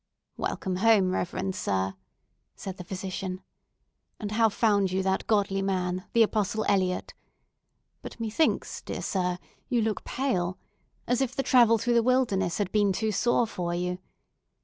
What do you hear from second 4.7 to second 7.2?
you that godly man, the Apostle Eliot?